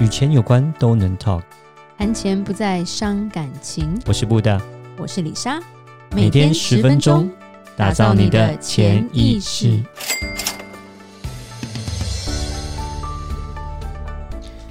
[0.00, 1.42] 与钱有关都能 talk，
[1.96, 3.96] 谈钱不再伤感情。
[4.06, 4.60] 我是布大，
[4.98, 5.60] 我是李莎，
[6.10, 7.30] 每天十分钟，
[7.76, 9.80] 打造你的潜意识，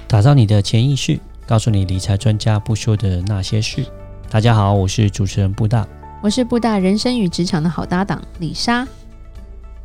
[0.06, 3.86] 打造你的潜意识，告诉你理财专家不说的那些事。
[4.28, 5.88] 大家好，我是主持人布大，
[6.22, 8.86] 我是布大人生与职场的好搭档李莎。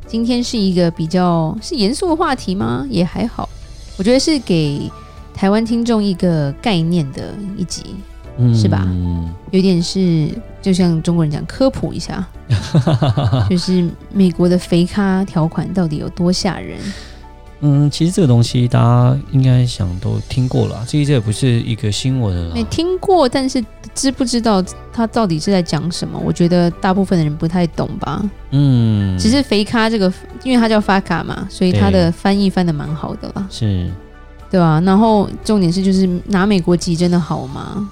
[0.06, 2.86] 今天是一个比较是严肃的话题吗？
[2.90, 3.48] 也还好，
[3.96, 4.90] 我觉得是给。
[5.40, 7.94] 台湾听众一个概念的一集，
[8.36, 8.86] 嗯、是吧？
[9.52, 10.28] 有点是
[10.60, 12.22] 就像中国人讲科普一下，
[13.48, 16.78] 就是美国的肥咖条款到底有多吓人？
[17.60, 22.52] 嗯，其实这个东西大家应该想都听过了，这这也不是一个新闻。
[22.52, 23.64] 没听过，但是
[23.94, 26.20] 知不知道他到底是在讲什么？
[26.22, 28.22] 我觉得大部分的人不太懂吧。
[28.50, 30.12] 嗯，只是肥咖这个，
[30.44, 33.46] 因为它叫发卡嘛，所以它的翻译翻的蛮好的啦。
[33.48, 33.90] 是。
[34.50, 37.88] 对啊，然后重点是，就是拿美国籍真的好吗？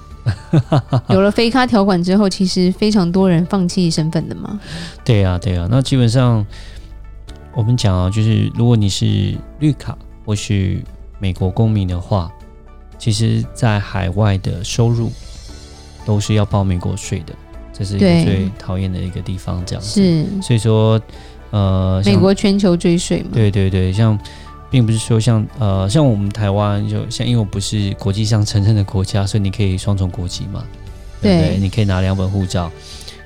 [1.09, 4.59] 有了非咖条款之后，其实非常多人放弃身份的嘛。
[5.03, 5.67] 对啊，对啊。
[5.71, 6.45] 那基本上
[7.55, 10.83] 我们讲啊，就是如果你是绿卡或是
[11.17, 12.29] 美国公民的话，
[12.99, 15.09] 其实，在海外的收入
[16.05, 17.33] 都是要报美国税的，
[17.71, 19.63] 这是一个最讨厌的一个地方。
[19.65, 21.01] 这样子是，所以说，
[21.51, 23.29] 呃，美国全球追税嘛。
[23.33, 24.19] 对对对，像。
[24.69, 30.63] 并不是说像呃像我们台湾就像因为我不是国际上承认的国家，所以你可以双重国籍嘛，
[31.21, 31.57] 对不对？
[31.57, 32.71] 你可以拿两本护照。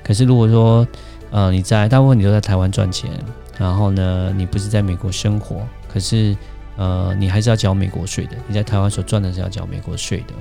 [0.02, 0.86] 可是如果说
[1.30, 3.10] 呃你在大部分你都在台湾赚钱，
[3.58, 6.36] 然后呢你不是在美国生活，可是
[6.76, 8.36] 呃你还是要缴美国税的。
[8.48, 10.34] 你在台湾所赚的是要缴美国税的。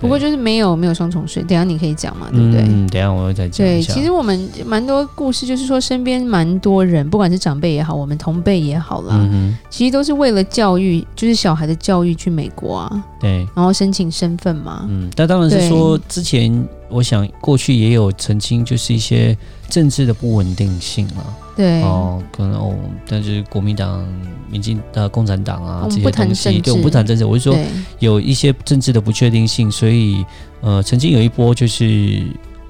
[0.00, 2.62] 不过就是没有没有双重税，等下你可以讲嘛，对不对？
[2.62, 3.66] 嗯，等下我会再讲。
[3.66, 14.86] 对，其实我们蛮多故事，就是说身边蛮多人，不管是长辈也好，我们同辈也好啦，嗯、其实都是为了教育，就是小孩的教育去美国啊，对，然后申请身份嘛。
[14.88, 16.52] 嗯，但当然是说之前，
[16.90, 19.36] 我想过去也有曾经就是一些
[19.68, 21.36] 政治的不稳定性啊。
[21.56, 21.82] 对。
[21.82, 22.74] 哦，可能哦，
[23.06, 24.06] 但是国民党、
[24.50, 27.56] 民进呃共产党啊这些东西，对，我不谈政治，我是说
[27.98, 30.24] 有一些政治的不确定性，所以
[30.60, 32.22] 呃，曾经有一波就是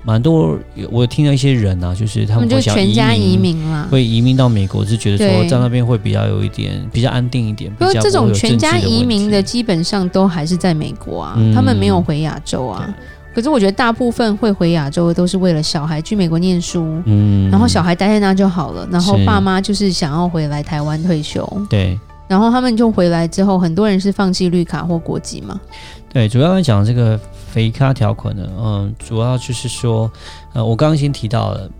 [0.04, 0.58] 蛮多，
[0.90, 7.70] 我听到一些人啊，就是他们会想全家移民了，会移民到美国，是觉得说在那边会比较有一点比较安定一点。
[7.74, 12.88] 不过这种全家移民的基本上都还是在美国啊，他们没有回亚洲啊。
[13.34, 21.96] 可是我觉得大部分会回亚洲的都是为了小孩去美国念书，嗯，然后小孩待在那就好了，然后爸妈就是想要回来台湾退休，对，
[22.26, 25.60] 然后他们就回来之后，很多人是放弃绿卡或国籍嘛，
[26.12, 30.10] 对，主要来讲这个肥咖条款呢，嗯，主要就是说，
[30.54, 31.70] 呃，我刚刚先提到了，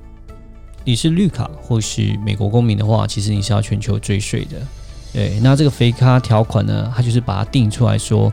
[0.85, 4.57] 你是绿卡或是美国公民的话，其实你是要全球追税的，
[5.13, 8.33] 对，那这个肥咖条款呢，它就是把它定出来说，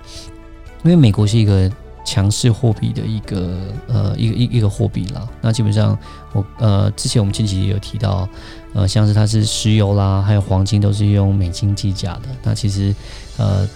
[0.83, 1.71] 因为美国是一个。
[2.05, 3.57] 强势货币的一个
[3.87, 5.97] 呃一个一一个货币啦，那基本上
[6.31, 8.29] 我呃之前我们近期也有提到，
[8.73, 12.29] 呃像是它是石油啦，还有黄金都是用美金计价的。
[12.43, 12.95] 那其实
[13.37, 13.67] 呃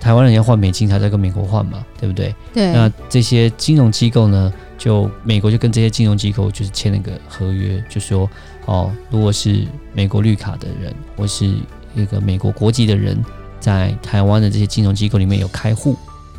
[0.00, 2.34] 台湾人要换美金才在跟美国换嘛，对不对？
[2.52, 2.72] 对。
[2.72, 8.28] 那这些金融机构呢，就美国就跟这些金融机构就是签了个合约，就说
[8.64, 11.46] 哦，如果是美国绿卡的人或是
[11.94, 13.22] 一个美国国籍的人，
[13.60, 15.96] 在台湾的这些金融机构里面有开户。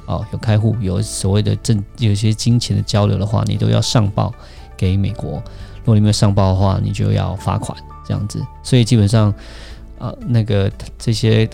[0.08, 4.34] 哦，有开户，有所谓的正，有些金钱的交流的话，你都要上报
[4.78, 5.32] 给美国。
[5.80, 8.44] 如果你没有上报的话，你就要罚款这样子。
[8.64, 9.34] 所以基本上，
[10.00, 11.50] 呃，那个这些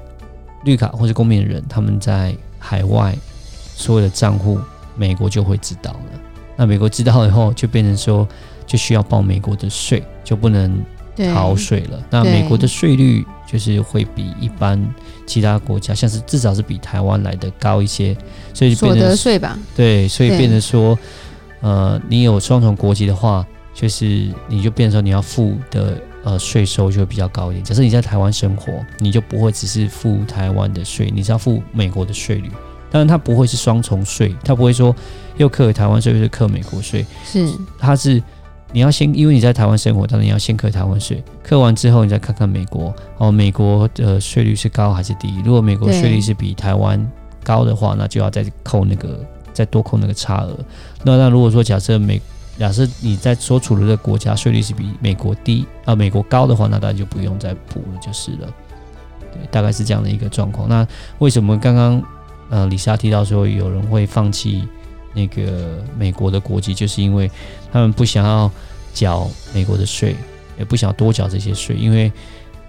[0.64, 3.16] 绿卡或者公民的人，他们在海外
[3.76, 4.60] 所有的账户，
[4.96, 6.00] 美国就会知道了。
[6.56, 8.28] 那美国知道以后，就变成说，
[8.66, 10.84] 就需要报美国的税，就不能
[11.34, 12.04] 逃税了。
[12.10, 14.82] 那美国的税率就是会比一般。
[15.28, 18.14] 其他国家像是至少是比台湾来的高一些，
[18.54, 19.58] 所以变得税吧？
[19.74, 20.98] 对，所以变成说，
[21.62, 27.64] 呃，你有双重国籍的话，就是你就变成说你要付的呃税收就会比较高一点。
[27.64, 32.52] 假设你在台湾生活，你就不会只是付台湾的税，你是要付美国的税率。
[32.90, 34.94] 当然，它不会是双重税，它不会说
[35.38, 37.48] 又课台湾税又是课美国税，是
[37.80, 38.22] 它是。
[38.74, 41.22] 你要先，因为你在台湾生活，当然你要先课台湾税。
[41.44, 45.42] 课完之后，你再看看美国哦，美国的税率是高还是低？
[45.44, 47.06] 如果美国税率是比台湾
[47.44, 49.20] 高的话，那就要再扣那个，
[49.52, 50.58] 再多扣那个差额。
[51.04, 52.22] 那那如果说假设美，
[52.58, 58.48] 假设你在所处的这个国家税率是比美国低啊、美国高的话，那当然就不用再补了，就是了。
[59.34, 60.70] 对，大概是这样的一个状况。
[60.70, 60.88] 那
[61.20, 62.02] 为什么刚刚
[62.50, 64.66] 呃李莎提到说有人会放弃？
[65.14, 67.30] 那个美国的国籍，就是因为
[67.72, 68.50] 他们不想要
[68.94, 70.16] 缴美国的税，
[70.58, 72.12] 也不想多缴这些税，因为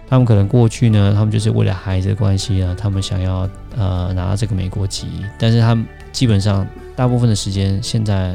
[0.09, 5.07] 他们可能过去呢，他们就是为了孩子的关系啊，他们想要呃拿到这个美国籍，
[5.39, 8.35] 但是他们基本上大部分的时间现在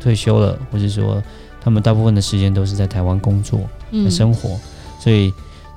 [0.00, 1.22] 退休了，或者说
[1.60, 3.60] 他们大部分的时间都是在台湾工作、
[3.90, 4.58] 嗯、生活，
[5.00, 5.32] 所以。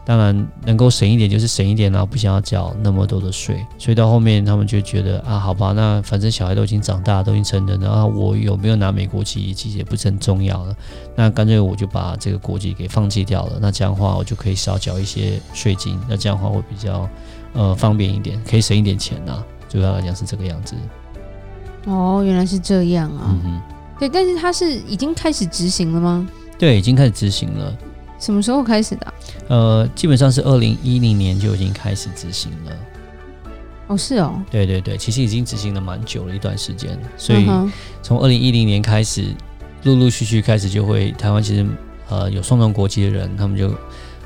[0.06, 10.76] 当然能够省一点就是省一点啦，不想要缴那么多的税，所以到后面他们就觉得啊，好吧，那反正小孩都已经长大，都已经成人了，啊我有没有拿美国籍其实也不是很重要了，
[11.16, 17.08] 那干脆我就把这个国籍给放弃掉了，那这样的话我就可以少缴一些税金，那这样的话会比较
[17.54, 20.76] 呃方便一点，可以省一点钱呐，主要来讲是这个样子。
[21.86, 23.62] 哦，原来是这样啊，嗯哼，
[24.00, 26.28] 对，但是他是已经开始执行了吗？
[26.58, 27.78] 对，已经开始执行了。
[28.20, 29.14] 什么时候开始的啊？
[29.48, 32.72] 呃，基本上是二零一零年就已经开始执行了。
[33.88, 34.40] 哦，是哦。
[34.52, 37.48] 对对对，其实已经执行了蛮久了一段时间，所以
[38.04, 39.34] 从二零一零年开始，
[39.84, 41.66] 陆陆续续开始就会台湾其实
[42.10, 43.74] 呃有双重国籍的人，他们就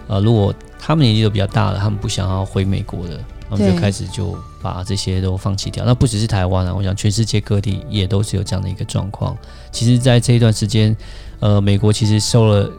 [0.08, 3.20] 呃如果他们年纪都比较大了，他们不想要回美国的，
[3.50, 5.86] 他们就开始就把这些都放弃掉。
[5.86, 9.38] 那不只是台湾啊，我想全世界各地也都是有这样的一个状况。
[9.72, 10.94] 其实，在这一段时间，
[11.40, 12.70] 呃，美国其实收了。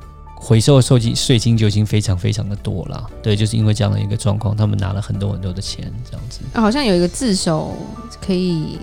[0.44, 6.40] 回收的税金税金就已经非常非常的多了，对，就是因为这样的一个状况，他们拿了很多很多的钱，这样子。
[6.52, 7.74] 好像有一个自首
[8.20, 8.78] 可以。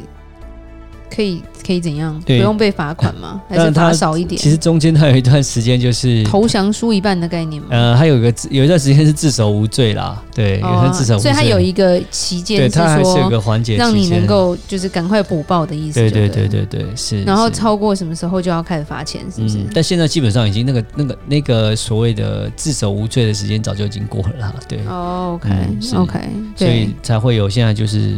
[1.13, 2.17] 可以可以怎样？
[2.25, 3.41] 不用被罚款吗？
[3.49, 4.41] 还是罚少一点？
[4.41, 7.67] 其实中间他有一段时间就是投降输一半的概念吗？
[7.71, 15.99] 呃，还有一个有一段时间是自首无罪啦，对，有段自首无罪，所以他有一个期间，对，它还是有个环节，让你能够就是赶快补报的意思。
[15.99, 17.23] 对对对对对，是。
[17.23, 19.59] 然后超过什么时候就要开始罚钱，是不是？
[19.73, 24.79] 但现在基本上已经那个那个那个所谓的自首无罪的时间早就已经过了啦，对。
[24.87, 25.49] 哦，OK
[25.95, 26.19] OK，
[26.55, 28.17] 所以才会有现在就是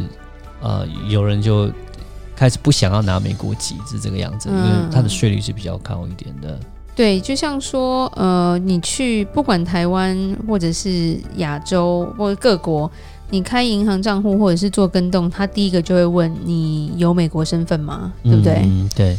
[0.62, 1.72] 呃有人就。
[2.36, 6.52] 开始不想要拿美国籍是这个样子，因为它的税率是比较高一点的。
[6.52, 6.60] 嗯、
[6.96, 12.92] 对，就像说，呃，你去不管台湾或者是亚洲或者各国，
[13.30, 18.12] 你开银行账户或者是做跟动，他第一个就会问你有美国身份吗？
[18.24, 18.62] 对不对？
[18.64, 19.18] 嗯，对。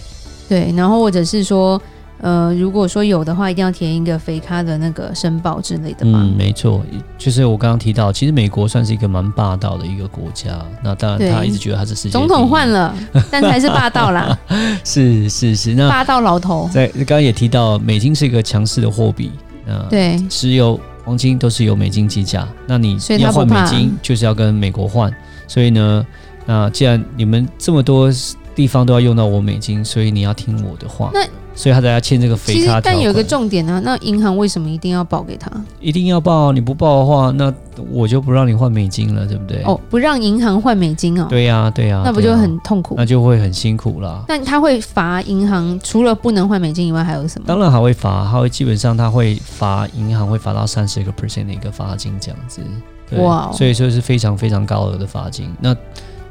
[0.49, 1.81] 对，然后或者是说。
[2.25, 6.21] 呃，如果说有的话，一定要填一个肥咖的那个申报之类的嘛。
[6.23, 6.83] 嗯，没错，
[7.19, 10.59] 就是我刚刚提到，其实美国算是一个蛮霸道的一个国家。
[10.83, 12.95] 那当然，他一直觉得他是世界总统换了，
[13.31, 14.39] 但还是霸道啦。
[14.85, 16.67] 是是是，那霸道老头。
[16.73, 19.31] 在刚刚也提到，美金是一个强势的货币。
[19.67, 22.49] 那对，石油、黄金都是由美金计价。
[22.67, 25.13] 那你要换美金，就是要跟美国换。
[25.47, 26.07] 所以呢，
[26.47, 28.11] 那既然你们这么多
[28.55, 31.11] 地方都要用到我美金，所以你要听我的话。
[31.13, 31.23] 那
[31.55, 32.81] 所以他才要签这个肥咖。
[32.81, 35.51] 但有一个重点呢、啊，那银行为什么一定要报给他？
[35.81, 37.53] 一定要报，你不报的话，那
[37.91, 39.63] 我就不让你换美金了，对不对？
[39.65, 41.27] 哦，不让银行换美金哦。
[41.29, 42.95] 对呀、啊，对呀、啊，那不就很痛苦？
[42.97, 44.25] 那就会很辛苦了。
[44.29, 47.45] 那他会罚银行，除了不能换美金以外，还有什么？
[47.47, 52.61] 当然还会罚，他会基本上他会罚银行会罚到三十个 percent 的一个罚金这样子。
[53.17, 55.49] 哇，所以说是非常非常高额的罚金。
[55.61, 55.77] 那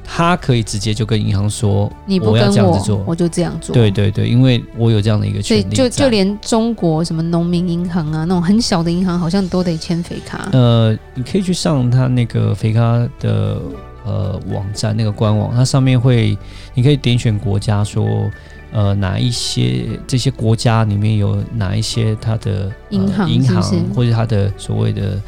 [0.04, 3.74] 他可以直接就跟银行说，你不跟我，我要这样子做，我就这样做。
[3.74, 5.76] 对对对，因为我有这样的一个权利。
[5.76, 10.50] 就就连中国什么农民银行啊，那种很小的银行，好像都得签肥卡。
[10.52, 12.82] 呃，你可以去上他那个肥卡
[13.20, 13.58] 的
[14.06, 16.38] 呃网站，那个官网，它上面会，
[16.74, 18.30] 你可以点选国家说，
[18.72, 23.64] 呃，哪一些这些国家里面有哪一些它的银行银行
[23.96, 25.22] 或者它的所谓的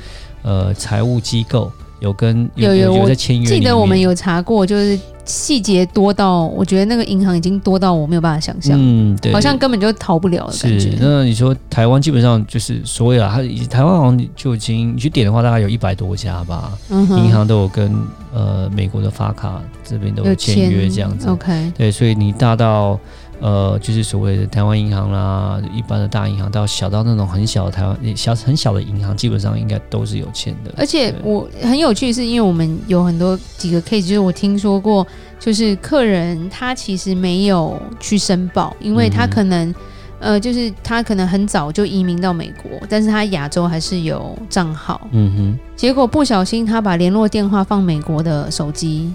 [0.43, 1.71] 呃财务机构。
[1.99, 10.79] 有跟有有有在签约，记得我们有查过，就是细节多到我觉得那个银行已经多到我没有办法想象，嗯，对，好像根本就逃不了的感觉。
[10.79, 17.91] 是，那你说台湾基本上就是所有啊，它台湾好像就已经你去点的话，大概有一百多家吧，嗯，银行都有跟
[18.33, 22.99] 呃美国的发卡这边都有签约这样子，OK，对，所以你大到。
[23.45, 30.73] 呃，就是所谓的台湾银行啦，一般的大银行到小到那种很小的台湾小很小的银行，基本上应该都是有签的。
[30.75, 35.05] 而且我很有趣，是因为我们有很多几个 case，就是我听说过，
[35.39, 39.75] 就是客人他其实没有去申报，因为他可能、嗯、
[40.21, 49.13] 呃，就是他可能很早就移民到美国，但是他亚洲还是有账号，嗯哼，结果不小心他把联络电话放美国的手机，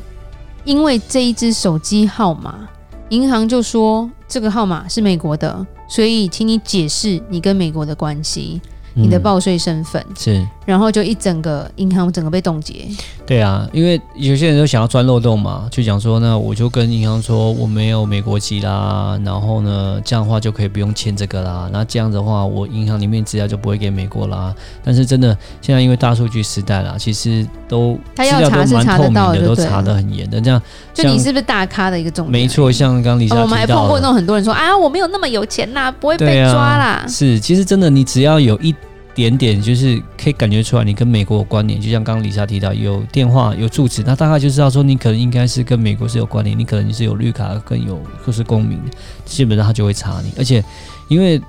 [0.63, 2.69] 因为这一只手机号码。
[3.11, 8.61] 银行就说这个号码是美国的，所以请你解释你跟美国的关系。
[8.95, 12.87] 你的报税身份、嗯、是，然后就一整个银行整个被冻结。
[13.25, 21.69] 对啊，因为有些人都想要钻漏洞嘛，就讲说，那我就跟银行说我没有美国籍啦，然后呢，这样的话就可以不用签这个啦。
[21.73, 24.53] 那这样子的话，我银行里面资料就不会给美国啦。
[24.83, 30.41] 但是真的，现在因为大数据时代啦，其实都他要查是查得到的，都查得很严的。
[30.41, 30.61] 这样，
[30.93, 32.33] 就你是不是大咖的一个重点？
[32.33, 37.05] 没错，像刚刚李莎、哦、我们还碰过那种很多人说啊，我没有那么有钱呐，不会被抓啦。
[37.09, 38.75] 是，其实真的，你只要有一。
[39.15, 41.81] 点点，就是可以感觉出来你跟美国有关联。
[41.81, 48.79] 就像刚刚李莎提到，有电话有住址，那大概就知道说你可能应该是跟美国是有关联，你可能你是有绿卡，跟有就是公民，
[49.25, 50.65] 基本上他就会查你，而且
[51.09, 51.41] 因为。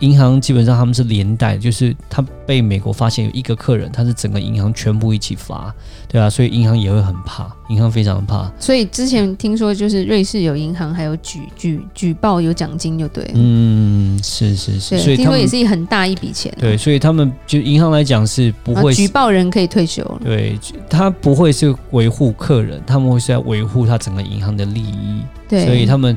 [0.00, 5.72] 银行基本上他们是连带，就是他被美国发现有一个客人，他是整个银行全部一起罚，
[6.08, 8.50] 对啊，所以银行也会很怕，银行非常怕。
[8.58, 20.58] 所以之前听说就是瑞士有银行还有举举举报有奖金就对，嗯，是是是，所以听说也是一很大一笔钱，对，所以他们就银行来讲是不会举报人可以退休了，对，
[20.90, 26.16] 他不会是维护客人，他们会是在维护他整个银行的利益，对，所以他们。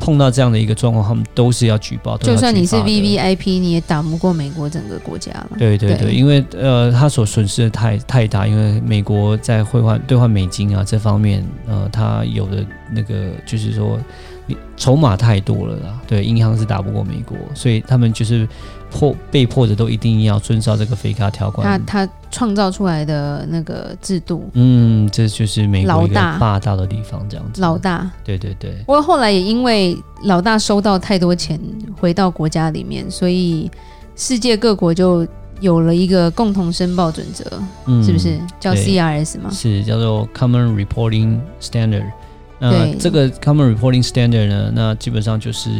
[0.00, 2.18] 碰到这样的一个状况，他们都是要举报。
[2.18, 5.50] 就算你是 VVIP，你也打不过美国整个国家了。
[5.58, 13.98] 对对对，对因为呃，他所损失的太太大，因为美国在汇换兑换美金啊这方面，呃，他有的那个就是说，
[14.76, 16.00] 筹码太多了啦。
[16.08, 18.48] 对，银行是打不过美国，所以他们就是。
[18.90, 27.60] 迫被迫的都一定要遵照这个非卡条款，他他创造出来的那个制度，嗯，这就是美国一个霸道的地方，这样子。
[27.60, 28.72] 老大，对对对。
[28.86, 31.58] 不过后来也因为老大收到太多钱
[31.98, 33.70] 回到国家里面，所以
[34.16, 35.26] 世界各国就
[35.60, 37.44] 有了一个共同申报准则，
[37.86, 39.50] 嗯，是不是叫 CRS 吗？
[39.50, 42.10] 是叫做 Common Reporting Standard。
[42.58, 45.70] 那这个 Common Reporting Standard 呢，那基本上就是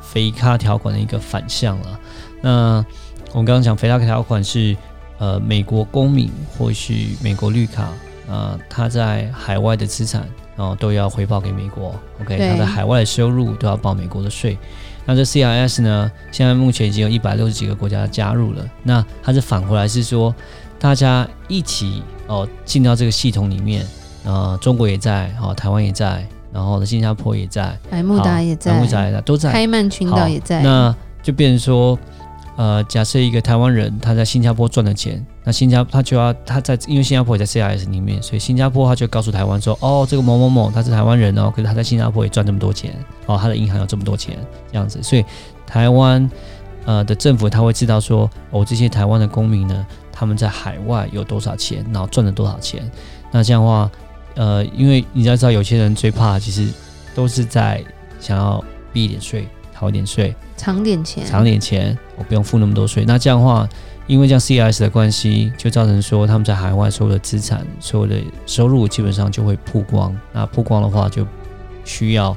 [0.00, 2.00] 非卡条款的一个反向了。
[2.40, 2.84] 那
[3.32, 4.76] 我们刚刚讲，肥大条款是
[5.18, 6.92] 呃美国公民或是
[7.22, 7.94] 美国绿卡啊、
[8.28, 11.94] 呃，他在海外的资产，然后都要回报给美国。
[12.20, 14.58] OK，他在海外的收入都要报美国的税。
[15.04, 18.64] 那这 CRS 呢，现在目前已经有一百六十几个国家加入了。
[18.82, 20.34] 那它是反过来是说，
[20.78, 23.86] 大家一起哦进到这个系统里面，
[24.24, 30.62] 呃，中国也在，哦，台湾也在，然后呢，新加坡也在，百慕达也在，百慕达也在，都在，开曼群岛也在。
[30.62, 31.98] 那就变成说。
[32.60, 44.36] 呃，假设一个台湾人他在新加坡赚的钱，那新加坡他就要他在，因为新加坡也在 CIS 里面，所以新加坡他就告诉台湾说，哦，这个某某某他是台湾人哦，可是他在新加坡也赚这么多钱，哦，他的银行有这么多钱，
[44.70, 45.24] 这样子，所以
[45.66, 46.30] 台湾
[46.84, 52.82] 呃的政府他会知道说，哦，这些台湾的公民呢，他们在海外有多少钱，然后赚了多少钱，
[53.32, 53.90] 那这样的话，
[54.34, 56.68] 呃，因为你要知道，有些人最怕其实
[57.14, 57.82] 都是在
[58.20, 58.62] 想要
[58.92, 59.48] 避一点税。
[59.80, 63.02] 掏一点税，藏点钱，藏点钱，我不用付那么多税。
[63.06, 63.66] 那这样的话，
[64.06, 70.14] 因为这样 CIS 的关系，就造成说他们在海外所有的资产、所有的收入基本上就会曝光。
[70.34, 71.26] 那曝光的话，就
[71.82, 72.36] 需要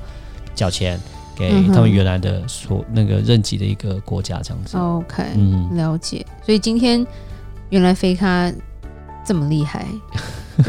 [0.55, 0.97] 缴钱
[1.35, 4.77] 给他们原来的所那个任籍的一个国家这样子。
[4.77, 6.25] OK，嗯，了解。
[6.45, 7.05] 所以今天
[7.71, 8.50] 原来飞咖
[9.25, 9.85] 这么厉害，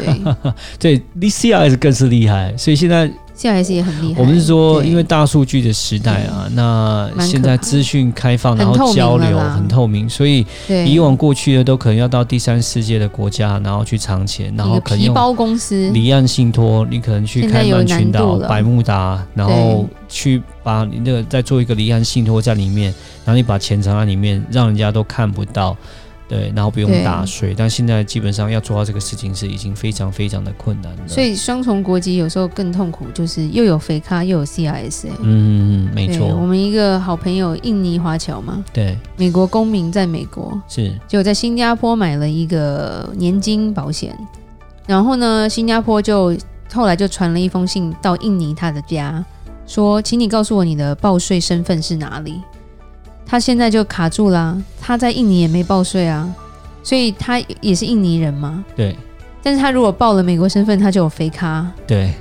[0.77, 2.53] 对，对，CIS 更是厉害。
[2.57, 3.09] 所以现在。
[3.37, 4.21] CRS 也很厉害。
[4.21, 22.93] 我们是说，因为大数据的时代啊，那现在资讯开放，然后交流很透明，所以以往过去的都可能要到第三世界的国家，然后去藏钱，然后可能用皮包公司、离岸信托，你可能去开曼群岛、百慕达，然后去把你那个再做一个离岸信托在里面，
[23.25, 25.75] 然后你把钱藏在里面，让人家都看不到。
[26.27, 31.07] 对，然后不用打税，但现在基本上要做到这个事情是已经非常非常的困难了。
[31.07, 35.07] 所以双重国籍有时候更痛苦，就是又有肥卡又有 CRS。
[35.21, 36.27] 嗯，没错。
[36.27, 44.17] 我们一个好朋友印尼华侨嘛，对，美国公民在美国是，就在新加坡买了一个年金保险，
[44.87, 46.35] 然后呢，新加坡就
[46.73, 49.23] 后来就传了一封信到印尼他的家，
[49.67, 52.41] 说，请你告诉我你的报税身份是哪里。
[53.25, 56.31] 他现在就卡住了啊，他在印尼也没报税啊，
[56.83, 58.63] 所以他也是印尼人嘛。
[58.75, 58.95] 对。
[59.41, 61.65] 但是他如果报了美国身份，他就有飞卡。
[61.85, 62.13] 对。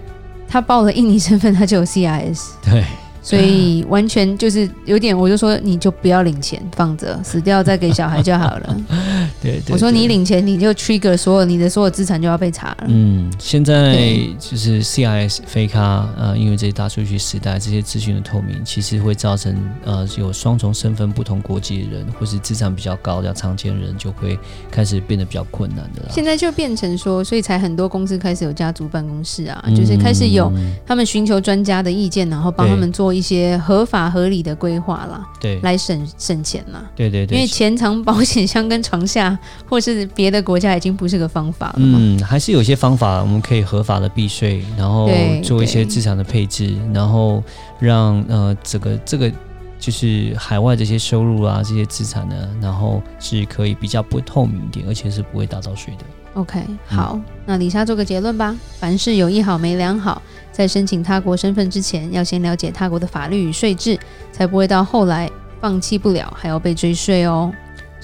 [0.48, 2.50] 他报了印尼身份，他就有 CIS。
[2.62, 2.84] 对。
[3.22, 8.76] 所以完全就是有点，我就说你就不要领钱，放着死掉再给小孩就好了。
[9.44, 12.84] 对，对，对，我说你领钱，你就 trigger 所有你的所有资产就要被查了。
[12.88, 13.96] 嗯，现在
[14.38, 24.38] 就是 CIS 非卡呃，因为这些大数据时代，这些资讯的透明，其实会造成呃有双重身份、不同国籍的人，或是资产比较高、的常见人，就会
[24.70, 26.08] 开始变得比较困难的了。
[26.10, 30.52] 现在就变成说，所以才很多公司开始有家族办公室啊，嗯、就是开始有
[30.84, 33.14] 他们寻求专家的意见，然后帮他们做。
[33.14, 39.33] 一些合法合理的规划啦，对，来省省钱啦，对对对，因为钱藏保险箱跟床下，
[39.68, 41.74] 或是别的国家已经不是个方法了。
[41.78, 45.08] 嗯，还是有些方法我们可以合法的避税，然后
[45.42, 47.42] 做一些资产的配置，然后
[47.78, 49.30] 让呃这个这个
[49.78, 56.04] 就是海外这些收入啊这些资产呢，然后是可以比较不透明一点，而且是不会打到税的。
[56.34, 58.56] OK，好，嗯、那李莎做个结论吧。
[58.80, 63.96] 凡事有一好没两好，在申请他国身份之前，要先了解他国的法律与税制，
[64.32, 67.52] 才不会到后来放弃不了，还要被追税哦。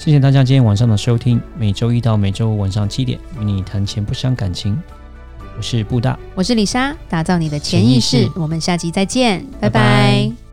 [0.01, 4.75] 谢谢大家今天晚上的收听，每周一到每周五晚上七点，与你谈钱不伤感情。
[5.55, 8.17] 我是布大，我是李莎，打造你的潜意识。
[8.17, 8.31] 意识。
[8.35, 9.69] 我们下集再见，拜拜。
[9.69, 10.50] 拜拜。